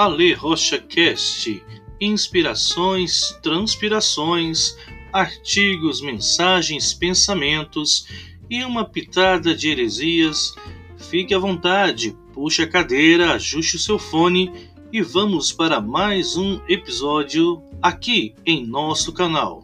Ale 0.00 0.32
Rocha 0.32 0.78
Cast, 0.78 1.62
inspirações, 2.00 3.38
transpirações, 3.42 4.74
artigos, 5.12 6.00
mensagens, 6.00 6.94
pensamentos 6.94 8.08
e 8.48 8.64
uma 8.64 8.82
pitada 8.82 9.54
de 9.54 9.68
heresias. 9.68 10.54
Fique 10.96 11.34
à 11.34 11.38
vontade, 11.38 12.16
puxe 12.32 12.62
a 12.62 12.66
cadeira, 12.66 13.34
ajuste 13.34 13.76
o 13.76 13.78
seu 13.78 13.98
fone 13.98 14.50
e 14.90 15.02
vamos 15.02 15.52
para 15.52 15.82
mais 15.82 16.34
um 16.34 16.58
episódio 16.66 17.62
aqui 17.82 18.34
em 18.46 18.66
nosso 18.66 19.12
canal. 19.12 19.62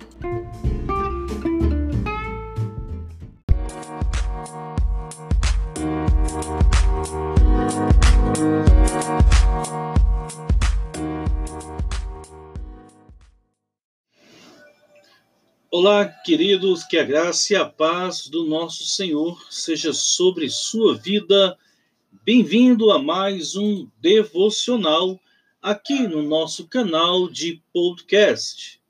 Olá, 15.68 16.06
queridos, 16.06 16.84
que 16.84 16.96
a 16.96 17.02
graça 17.02 17.52
e 17.52 17.56
a 17.56 17.64
paz 17.64 18.28
do 18.28 18.46
nosso 18.46 18.86
Senhor 18.86 19.44
seja 19.50 19.92
sobre 19.92 20.48
sua 20.48 20.96
vida. 20.96 21.58
Bem-vindo 22.24 22.92
a 22.92 23.02
mais 23.02 23.56
um 23.56 23.88
devocional 24.00 25.20
aqui 25.60 26.06
no 26.06 26.22
nosso 26.22 26.68
canal 26.68 27.28
de 27.28 27.60
podcast. 27.72 28.80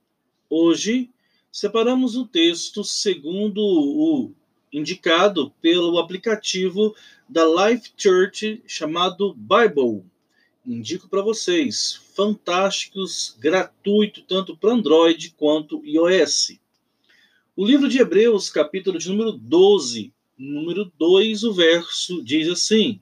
Hoje 0.51 1.09
separamos 1.51 2.15
o 2.15 2.27
texto 2.27 2.85
segundo 2.85 3.59
o 3.59 4.35
indicado 4.71 5.51
pelo 5.63 5.99
aplicativo 5.99 6.95
da 7.27 7.47
Life 7.47 7.91
Church 7.97 8.63
chamado 8.67 9.33
Bible. 9.33 10.05
Indico 10.65 11.09
para 11.09 11.23
vocês, 11.23 12.03
fantásticos, 12.15 13.35
gratuito 13.39 14.21
tanto 14.23 14.55
para 14.55 14.75
Android 14.75 15.31
quanto 15.39 15.83
iOS. 15.83 16.66
O 17.59 17.65
livro 17.65 17.89
de 17.89 17.99
Hebreus, 17.99 18.51
capítulo 18.51 18.99
de 18.99 19.09
número 19.09 19.33
12, 19.33 20.13
número 20.37 20.93
2, 20.99 21.43
o 21.45 21.55
verso 21.55 22.23
diz 22.23 22.47
assim: 22.49 23.01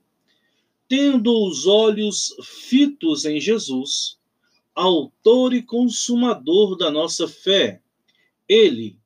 Tendo 0.88 1.44
os 1.44 1.66
olhos 1.66 2.36
fitos 2.40 3.24
em 3.24 3.40
Jesus, 3.40 4.16
autor 4.72 5.54
e 5.54 5.60
consumador 5.60 6.76
da 6.76 6.88
nossa 6.88 7.26
fé, 7.26 7.82
ele, 8.48 8.96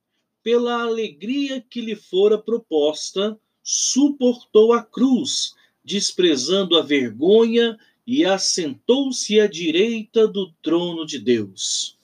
pela 0.42 0.82
alegria 0.82 1.62
que 1.62 1.80
lhe 1.80 1.96
fora 1.96 2.36
proposta, 2.36 3.40
suportou 3.62 4.74
a 4.74 4.82
cruz, 4.82 5.54
desprezando 5.82 6.76
a 6.76 6.82
vergonha 6.82 7.78
e 8.06 8.22
assentou-se 8.22 9.40
à 9.40 9.46
direita 9.46 10.28
do 10.28 10.52
trono 10.60 11.06
de 11.06 11.18
Deus. 11.18 11.97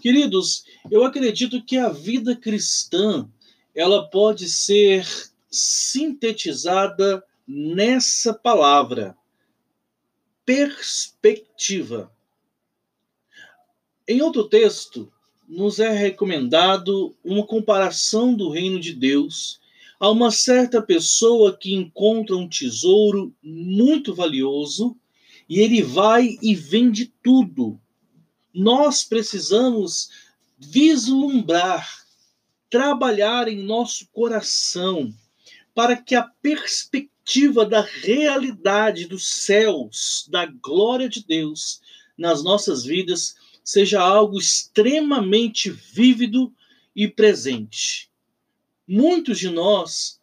Queridos, 0.00 0.64
eu 0.90 1.04
acredito 1.04 1.62
que 1.62 1.76
a 1.76 1.88
vida 1.88 2.34
cristã 2.34 3.28
ela 3.74 4.08
pode 4.08 4.48
ser 4.48 5.06
sintetizada 5.50 7.22
nessa 7.46 8.34
palavra: 8.34 9.16
perspectiva. 10.44 12.12
Em 14.08 14.20
outro 14.20 14.48
texto, 14.48 15.12
nos 15.48 15.78
é 15.78 15.90
recomendado 15.90 17.14
uma 17.22 17.46
comparação 17.46 18.34
do 18.34 18.48
reino 18.48 18.80
de 18.80 18.92
Deus 18.92 19.60
a 20.00 20.10
uma 20.10 20.32
certa 20.32 20.82
pessoa 20.82 21.56
que 21.56 21.72
encontra 21.72 22.34
um 22.34 22.48
tesouro 22.48 23.32
muito 23.40 24.12
valioso 24.12 24.96
e 25.48 25.60
ele 25.60 25.80
vai 25.82 26.38
e 26.42 26.54
vende 26.54 27.12
tudo 27.22 27.78
nós 28.54 29.04
precisamos 29.04 30.10
vislumbrar, 30.58 32.04
trabalhar 32.70 33.48
em 33.48 33.62
nosso 33.62 34.06
coração 34.12 35.12
para 35.74 35.96
que 35.96 36.14
a 36.14 36.22
perspectiva 36.22 37.64
da 37.64 37.80
realidade 37.80 39.06
dos 39.06 39.26
céus, 39.26 40.26
da 40.30 40.46
glória 40.46 41.08
de 41.08 41.24
Deus 41.24 41.80
nas 42.16 42.42
nossas 42.42 42.84
vidas, 42.84 43.36
seja 43.64 44.00
algo 44.00 44.38
extremamente 44.38 45.70
vívido 45.70 46.52
e 46.94 47.08
presente. 47.08 48.10
Muitos 48.86 49.38
de 49.38 49.48
nós 49.48 50.20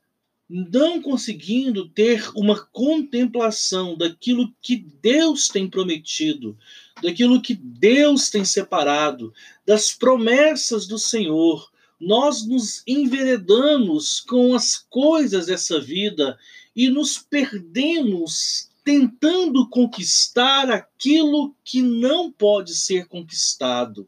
não 0.50 1.00
conseguindo 1.00 1.88
ter 1.90 2.28
uma 2.36 2.60
contemplação 2.60 3.96
daquilo 3.96 4.52
que 4.60 4.78
Deus 4.78 5.48
tem 5.48 5.70
prometido, 5.70 6.58
daquilo 7.02 7.42
que 7.42 7.54
Deus 7.54 8.30
tem 8.30 8.44
separado, 8.44 9.34
das 9.66 9.92
promessas 9.92 10.88
do 10.88 10.98
Senhor, 10.98 11.70
nós 12.00 12.46
nos 12.46 12.82
enveredamos 12.88 14.22
com 14.22 14.56
as 14.56 14.78
coisas 14.78 15.48
dessa 15.48 15.80
vida 15.80 16.38
e 16.76 16.90
nos 16.90 17.18
perdemos 17.18 18.70
tentando 18.84 19.68
conquistar 19.70 20.72
aquilo 20.72 21.54
que 21.64 21.82
não 21.82 22.32
pode 22.32 22.76
ser 22.76 23.08
conquistado. 23.08 24.08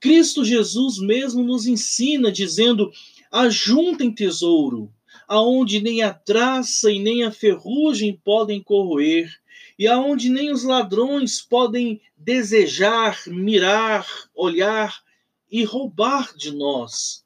Cristo 0.00 0.44
Jesus 0.44 0.98
mesmo 0.98 1.42
nos 1.44 1.66
ensina 1.66 2.32
dizendo: 2.32 2.90
ajuntem 3.30 4.12
tesouro 4.12 4.90
aonde 5.30 5.80
nem 5.80 6.02
a 6.02 6.12
traça 6.12 6.90
e 6.90 6.98
nem 6.98 7.22
a 7.22 7.30
ferrugem 7.30 8.20
podem 8.24 8.60
corroer, 8.60 9.30
e 9.80 9.86
aonde 9.86 10.28
nem 10.28 10.52
os 10.52 10.62
ladrões 10.62 11.40
podem 11.40 12.02
desejar, 12.14 13.18
mirar, 13.26 14.06
olhar 14.34 15.02
e 15.50 15.64
roubar 15.64 16.36
de 16.36 16.52
nós. 16.52 17.24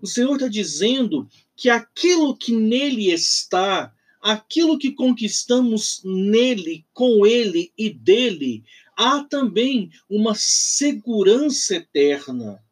O 0.00 0.06
Senhor 0.06 0.34
está 0.34 0.46
dizendo 0.46 1.28
que 1.56 1.68
aquilo 1.68 2.36
que 2.36 2.54
nele 2.54 3.10
está, 3.10 3.92
aquilo 4.22 4.78
que 4.78 4.92
conquistamos 4.92 6.00
nele, 6.04 6.86
com 6.94 7.26
ele 7.26 7.72
e 7.76 7.90
dele, 7.90 8.62
há 8.96 9.24
também 9.24 9.90
uma 10.08 10.36
segurança 10.36 11.74
eterna. 11.74 12.62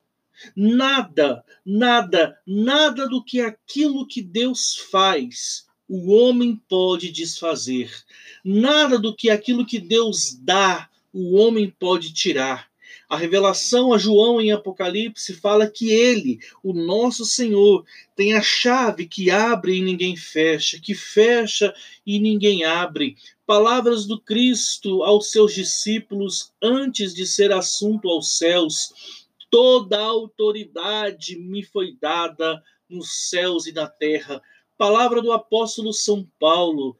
Nada, 0.54 1.44
nada, 1.65 2.38
nada 2.47 3.09
do 3.09 3.25
que 3.25 3.41
aquilo 3.41 4.06
que 4.06 4.22
Deus 4.22 4.76
faz 4.76 5.66
o 5.88 6.12
homem 6.12 6.60
pode 6.69 7.10
desfazer. 7.10 7.91
Nada 8.44 8.98
do 8.98 9.14
que 9.14 9.30
aquilo 9.30 9.66
que 9.66 9.78
Deus 9.78 10.34
dá 10.41 10.88
o 11.12 11.36
homem 11.36 11.72
pode 11.78 12.12
tirar. 12.12 12.69
A 13.08 13.16
revelação 13.16 13.92
a 13.92 13.98
João 13.98 14.41
em 14.41 14.50
Apocalipse 14.50 15.32
fala 15.34 15.69
que 15.69 15.91
ele, 15.91 16.41
o 16.62 16.72
nosso 16.72 17.24
Senhor, 17.24 17.84
tem 18.16 18.34
a 18.34 18.42
chave 18.42 19.06
que 19.06 19.30
abre 19.30 19.76
e 19.76 19.82
ninguém 19.82 20.16
fecha, 20.16 20.80
que 20.80 20.94
fecha 20.94 21.72
e 22.04 22.18
ninguém 22.18 22.64
abre. 22.64 23.16
Palavras 23.47 24.06
do 24.06 24.20
Cristo 24.20 25.04
aos 25.04 25.30
seus 25.30 25.54
discípulos 25.54 26.53
antes 26.60 27.14
de 27.14 27.26
ser 27.26 27.53
assunto 27.53 28.08
aos 28.08 28.36
céus 28.36 28.92
toda 29.50 29.98
a 29.98 30.04
autoridade 30.04 31.36
me 31.36 31.62
foi 31.62 31.97
dada 32.00 32.62
nos 32.88 33.28
céus 33.30 33.66
e 33.66 33.72
na 33.72 33.86
terra. 33.86 34.42
Palavra 34.78 35.22
do 35.22 35.32
apóstolo 35.32 35.92
São 35.92 36.28
Paulo 36.38 36.97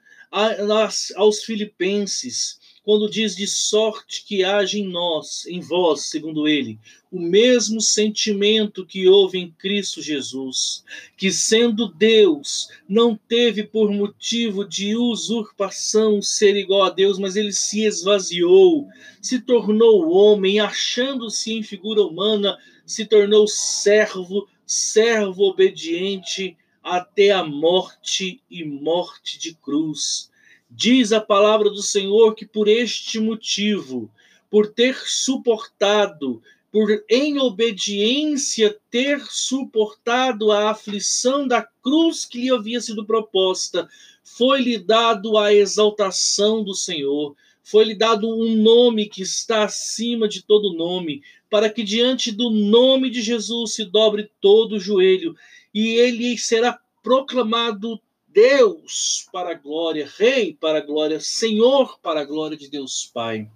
aos 1.17 1.45
Filipenses, 1.45 2.59
quando 2.83 3.11
diz 3.11 3.37
de 3.37 3.47
sorte 3.47 4.25
que 4.25 4.45
haja 4.45 4.79
em 4.79 4.87
nós, 4.87 5.45
em 5.47 5.61
vós, 5.61 6.09
segundo 6.09 6.49
ele, 6.49 6.79
o 7.13 7.21
mesmo 7.21 7.81
sentimento 7.81 8.87
que 8.87 9.09
houve 9.09 9.39
em 9.39 9.51
Cristo 9.51 10.01
Jesus, 10.01 10.85
que 11.17 11.31
sendo 11.31 11.89
Deus, 11.89 12.69
não 12.89 13.15
teve 13.15 13.63
por 13.63 13.91
motivo 13.91 14.65
de 14.65 14.97
usurpação 14.97 16.23
ser 16.23 16.57
igual 16.57 16.85
a 16.85 16.91
Deus, 16.91 17.19
mas 17.19 17.37
ele 17.37 17.53
se 17.53 17.85
esvaziou, 17.85 18.87
se 19.21 19.41
tornou 19.41 20.11
homem, 20.11 20.61
achando-se 20.61 21.53
em 21.53 21.63
figura 21.63 22.03
humana, 22.03 22.57
se 22.87 23.05
tornou 23.05 23.47
servo, 23.47 24.49
servo 24.65 25.45
obediente 25.45 26.57
até 26.87 27.33
a 27.33 27.43
morte 27.43 28.41
e 28.49 28.65
morte 28.65 29.41
de 29.41 29.53
cruz. 29.55 30.31
Diz 30.71 31.13
a 31.13 31.21
palavra 31.21 31.69
do 31.69 31.83
Senhor 31.83 32.37
que 32.37 32.47
por 32.47 32.69
este 32.69 33.19
motivo, 33.19 34.09
por 34.49 34.69
ter 34.69 34.95
suportado, 34.95 36.41
por 36.71 36.89
em 37.11 37.41
obediência 37.41 38.79
ter 38.89 39.21
suportado 39.29 40.53
a 40.53 40.71
aflição 40.71 41.49
da 41.49 41.61
cruz 41.83 42.25
que 42.25 42.43
lhe 42.43 42.53
havia 42.53 42.81
sido 42.81 43.05
proposta, 43.05 43.89
foi-lhe 44.23 44.79
dado 44.79 45.37
a 45.37 45.53
exaltação 45.53 46.63
do 46.63 46.73
Senhor, 46.73 47.35
foi-lhe 47.65 47.97
dado 47.97 48.29
um 48.29 48.55
nome 48.63 49.07
que 49.07 49.23
está 49.23 49.65
acima 49.65 50.29
de 50.29 50.41
todo 50.41 50.73
nome, 50.73 51.21
para 51.51 51.69
que 51.69 51.83
diante 51.83 52.31
do 52.31 52.49
nome 52.49 53.11
de 53.11 53.23
Jesus 53.23 53.73
se 53.75 53.85
dobre 53.85 54.31
todo 54.41 54.77
o 54.77 54.81
joelho 54.81 55.35
e 55.77 55.97
ele 55.97 56.39
será 56.39 56.81
proclamado 57.03 58.01
Deus 58.27 59.27
para 59.31 59.51
a 59.51 59.55
glória, 59.55 60.11
Rei 60.17 60.57
para 60.59 60.79
a 60.79 60.81
glória, 60.81 61.21
Senhor 61.21 61.99
para 62.01 62.23
a 62.23 62.25
glória 62.25 62.57
de 62.57 62.71
Deus 62.71 63.11
Pai. 63.13 63.47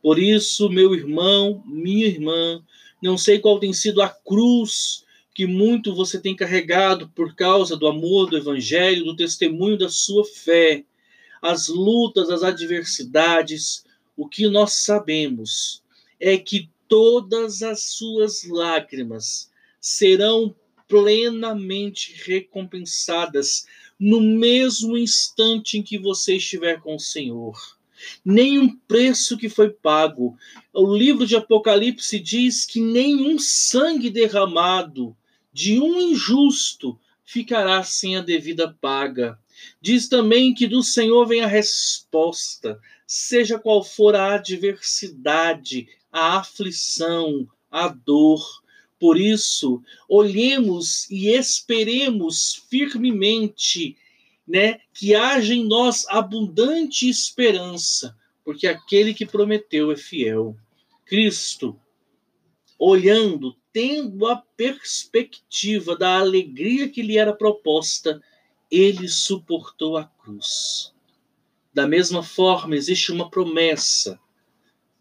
Por 0.00 0.20
isso, 0.20 0.70
meu 0.70 0.94
irmão, 0.94 1.64
minha 1.66 2.06
irmã, 2.06 2.62
não 3.02 3.18
sei 3.18 3.40
qual 3.40 3.58
tem 3.58 3.72
sido 3.72 4.00
a 4.00 4.08
cruz 4.08 5.04
que 5.34 5.48
muito 5.48 5.92
você 5.96 6.20
tem 6.20 6.36
carregado 6.36 7.08
por 7.08 7.34
causa 7.34 7.76
do 7.76 7.88
amor 7.88 8.30
do 8.30 8.36
Evangelho, 8.36 9.04
do 9.04 9.16
testemunho 9.16 9.76
da 9.76 9.88
sua 9.88 10.24
fé, 10.24 10.84
as 11.42 11.66
lutas, 11.66 12.30
as 12.30 12.44
adversidades. 12.44 13.84
O 14.16 14.28
que 14.28 14.46
nós 14.46 14.74
sabemos 14.74 15.82
é 16.20 16.38
que 16.38 16.70
todas 16.86 17.64
as 17.64 17.82
suas 17.82 18.44
lágrimas 18.44 19.50
serão 19.80 20.54
plenamente 20.90 22.12
recompensadas 22.26 23.64
no 23.98 24.20
mesmo 24.20 24.98
instante 24.98 25.78
em 25.78 25.82
que 25.82 25.96
você 25.96 26.36
estiver 26.36 26.80
com 26.80 26.96
o 26.96 27.00
Senhor. 27.00 27.56
Nenhum 28.24 28.76
preço 28.88 29.38
que 29.38 29.48
foi 29.48 29.70
pago. 29.70 30.36
O 30.74 30.92
livro 30.92 31.24
de 31.24 31.36
Apocalipse 31.36 32.18
diz 32.18 32.66
que 32.66 32.80
nenhum 32.80 33.38
sangue 33.38 34.10
derramado 34.10 35.16
de 35.52 35.78
um 35.78 36.00
injusto 36.00 36.98
ficará 37.24 37.84
sem 37.84 38.16
a 38.16 38.20
devida 38.20 38.76
paga. 38.80 39.38
Diz 39.80 40.08
também 40.08 40.52
que 40.52 40.66
do 40.66 40.82
Senhor 40.82 41.24
vem 41.26 41.42
a 41.42 41.46
resposta, 41.46 42.80
seja 43.06 43.58
qual 43.58 43.84
for 43.84 44.16
a 44.16 44.34
adversidade, 44.34 45.86
a 46.10 46.38
aflição, 46.38 47.46
a 47.70 47.86
dor. 47.86 48.40
Por 49.00 49.18
isso, 49.18 49.82
olhemos 50.06 51.10
e 51.10 51.28
esperemos 51.30 52.66
firmemente, 52.68 53.96
né, 54.46 54.80
que 54.92 55.14
haja 55.14 55.54
em 55.54 55.66
nós 55.66 56.06
abundante 56.06 57.08
esperança, 57.08 58.14
porque 58.44 58.66
aquele 58.66 59.14
que 59.14 59.24
prometeu 59.24 59.90
é 59.90 59.96
fiel. 59.96 60.54
Cristo, 61.06 61.80
olhando, 62.78 63.56
tendo 63.72 64.26
a 64.26 64.36
perspectiva 64.36 65.96
da 65.96 66.18
alegria 66.18 66.86
que 66.86 67.00
lhe 67.00 67.16
era 67.16 67.32
proposta, 67.32 68.22
ele 68.70 69.08
suportou 69.08 69.96
a 69.96 70.04
cruz. 70.04 70.92
Da 71.72 71.86
mesma 71.86 72.22
forma, 72.22 72.76
existe 72.76 73.12
uma 73.12 73.30
promessa 73.30 74.20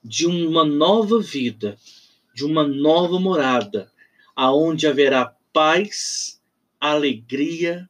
de 0.01 0.25
uma 0.25 0.63
nova 0.63 1.19
vida, 1.19 1.77
de 2.39 2.45
uma 2.45 2.65
nova 2.65 3.19
morada, 3.19 3.91
aonde 4.33 4.87
haverá 4.87 5.35
paz, 5.51 6.41
alegria 6.79 7.89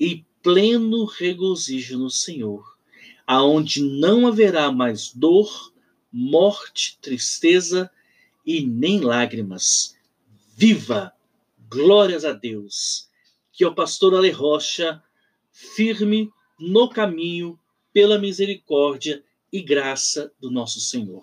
e 0.00 0.24
pleno 0.42 1.04
regozijo 1.04 1.98
no 1.98 2.08
Senhor, 2.08 2.78
aonde 3.26 3.82
não 3.82 4.26
haverá 4.26 4.72
mais 4.72 5.12
dor, 5.12 5.70
morte, 6.10 6.98
tristeza 7.02 7.90
e 8.46 8.64
nem 8.64 9.00
lágrimas. 9.00 9.94
Viva! 10.56 11.12
Glórias 11.68 12.24
a 12.24 12.32
Deus! 12.32 13.10
Que 13.52 13.64
é 13.64 13.68
o 13.68 13.74
pastor 13.74 14.14
Ale 14.14 14.30
Rocha, 14.30 15.02
firme 15.52 16.32
no 16.58 16.88
caminho, 16.88 17.60
pela 17.92 18.18
misericórdia 18.18 19.22
e 19.52 19.60
graça 19.60 20.32
do 20.40 20.50
nosso 20.50 20.80
Senhor. 20.80 21.22